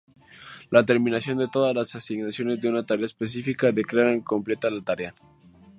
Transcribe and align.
La 0.71 0.83
terminación 0.83 1.37
de 1.37 1.47
todas 1.47 1.75
las 1.75 1.93
asignaciones 1.93 2.59
de 2.59 2.69
una 2.69 2.87
tarea 2.87 3.05
específica 3.05 3.71
declaran 3.71 4.21
completa 4.21 4.71
la 4.71 4.81
tarea. 4.81 5.13